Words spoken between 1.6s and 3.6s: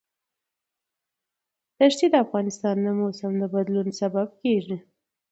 دښتې د افغانستان د موسم د